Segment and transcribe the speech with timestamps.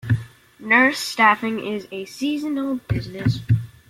[0.59, 3.37] Nurse staffing is a seasonal business.